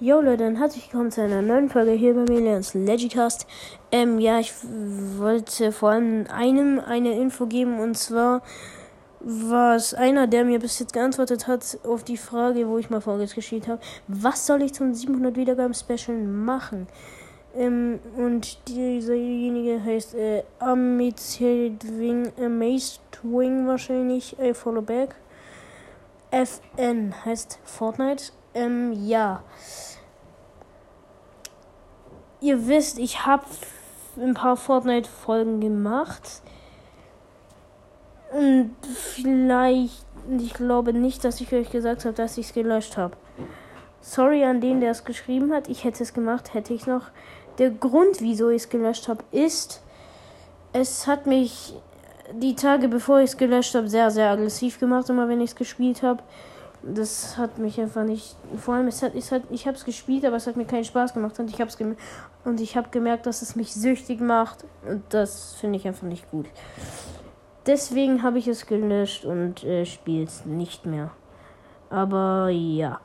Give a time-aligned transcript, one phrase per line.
[0.00, 3.48] Jo Leute, dann herzlich willkommen zu einer neuen Folge hier bei mir, Leons Legicast.
[3.90, 4.52] Ähm, ja, ich
[5.16, 8.42] wollte vor allem einem eine Info geben und zwar
[9.18, 13.02] war es einer, der mir bis jetzt geantwortet hat auf die Frage, wo ich mal
[13.34, 16.86] geschrieben habe, was soll ich zum 700 Wiedergaben Special machen?
[17.56, 25.16] Ähm, und dieserjenige heißt äh, Amazedwing, Amazedwing wahrscheinlich, äh, Follow Back.
[26.30, 28.30] FN heißt Fortnite.
[28.58, 29.42] Ähm, ja.
[32.40, 33.44] Ihr wisst, ich habe
[34.16, 36.42] ein paar Fortnite-Folgen gemacht.
[38.32, 38.74] Und
[39.14, 40.04] vielleicht,
[40.40, 43.16] ich glaube nicht, dass ich euch gesagt habe, dass ich es gelöscht habe.
[44.00, 45.68] Sorry an den, der es geschrieben hat.
[45.68, 47.10] Ich hätte es gemacht, hätte ich noch.
[47.58, 49.82] Der Grund, wieso ich es gelöscht habe, ist,
[50.72, 51.74] es hat mich
[52.32, 55.56] die Tage, bevor ich es gelöscht habe, sehr, sehr aggressiv gemacht, immer wenn ich es
[55.56, 56.22] gespielt habe.
[56.82, 58.36] Das hat mich einfach nicht.
[58.56, 60.84] Vor allem, es hat, es hat, ich habe es gespielt, aber es hat mir keinen
[60.84, 61.70] Spaß gemacht und ich habe
[62.76, 66.46] habe gemerkt, dass es mich süchtig macht und das finde ich einfach nicht gut.
[67.66, 71.10] Deswegen habe ich es gelöscht und äh, spiele es nicht mehr.
[71.90, 73.00] Aber ja.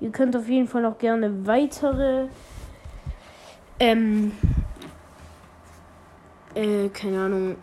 [0.00, 2.28] Ihr könnt auf jeden Fall auch gerne weitere
[3.80, 4.32] ähm,
[6.54, 7.56] äh, keine Ahnung,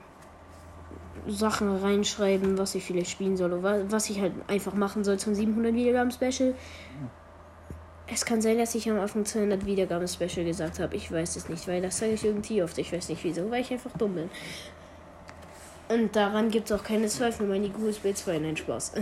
[1.28, 5.36] Sachen reinschreiben, was ich vielleicht spielen soll oder was ich halt einfach machen soll zum
[5.36, 6.56] 700 Wiedergaben Special.
[8.08, 10.96] Es kann sein, dass ich am Anfang 200 Wiedergaben Special gesagt habe.
[10.96, 12.78] Ich weiß es nicht, weil das sage ich irgendwie oft.
[12.78, 14.30] Ich weiß nicht wieso, weil ich einfach dumm bin.
[15.88, 17.46] Und daran gibt es auch keine Zweifel.
[17.48, 18.40] Mein IQ ist B2.
[18.40, 18.94] Nein, Spaß.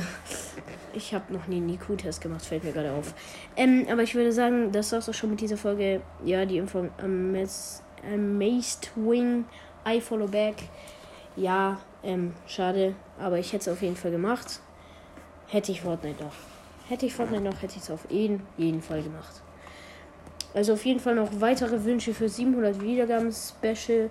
[0.91, 3.13] Ich habe noch nie einen IQ-Test gemacht, fällt mir gerade auf.
[3.55, 6.01] Ähm, aber ich würde sagen, das war's auch schon mit dieser Folge.
[6.25, 7.35] Ja, die Info am
[8.03, 9.45] Amazed Wing,
[9.87, 10.55] I Follow Back.
[11.35, 12.95] Ja, ähm, schade.
[13.19, 14.59] Aber ich hätte es auf jeden Fall gemacht.
[15.47, 16.33] Hätte ich Fortnite noch.
[16.87, 19.41] Hätte ich Fortnite noch, hätte ich es auf jeden, jeden Fall gemacht.
[20.53, 24.09] Also auf jeden Fall noch weitere Wünsche für 700 Wiedergaben Special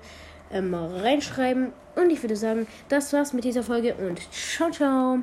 [0.52, 1.72] ähm, reinschreiben.
[1.96, 5.18] Und ich würde sagen, das war's mit dieser Folge und ciao, ciao.